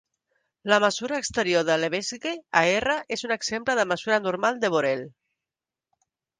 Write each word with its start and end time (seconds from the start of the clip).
La 0.71 0.77
mesura 0.83 1.19
exterior 1.23 1.65
de 1.67 1.75
Lebesgue 1.83 2.33
a 2.63 2.65
R 2.79 2.97
és 3.19 3.27
un 3.29 3.37
exemple 3.37 3.79
de 3.83 3.87
mesura 3.93 4.21
normal 4.27 4.61
de 4.67 4.75
Borel. 4.77 5.09